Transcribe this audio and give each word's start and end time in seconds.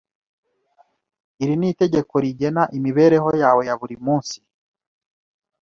Iri 1.41 1.53
ni 1.57 1.67
itegeko 1.73 2.13
rigena 2.23 2.63
imibereho 2.77 3.29
yawe 3.41 3.61
ya 3.67 3.75
buri 3.79 3.95
munsi 4.05 4.37